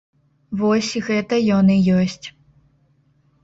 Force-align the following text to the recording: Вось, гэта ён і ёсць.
Вось, 0.61 0.89
гэта 1.11 1.41
ён 1.59 1.65
і 1.77 1.77
ёсць. 1.99 2.27